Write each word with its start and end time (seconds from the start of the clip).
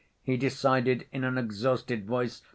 he 0.23 0.35
decided, 0.35 1.05
in 1.11 1.23
an 1.23 1.37
exhausted 1.37 2.07
voice. 2.07 2.41